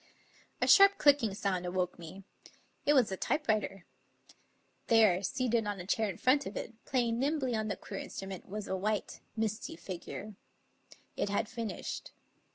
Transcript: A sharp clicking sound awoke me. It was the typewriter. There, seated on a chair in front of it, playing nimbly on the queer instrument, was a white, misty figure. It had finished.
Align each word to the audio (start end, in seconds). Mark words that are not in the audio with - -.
A 0.63 0.67
sharp 0.67 0.97
clicking 0.97 1.35
sound 1.35 1.63
awoke 1.63 1.99
me. 1.99 2.23
It 2.87 2.95
was 2.95 3.09
the 3.09 3.17
typewriter. 3.17 3.85
There, 4.87 5.21
seated 5.21 5.67
on 5.67 5.79
a 5.79 5.85
chair 5.85 6.09
in 6.09 6.17
front 6.17 6.47
of 6.47 6.57
it, 6.57 6.73
playing 6.85 7.19
nimbly 7.19 7.53
on 7.53 7.67
the 7.67 7.75
queer 7.77 7.99
instrument, 7.99 8.49
was 8.49 8.67
a 8.67 8.75
white, 8.75 9.19
misty 9.37 9.75
figure. 9.75 10.33
It 11.15 11.29
had 11.29 11.47
finished. 11.47 12.13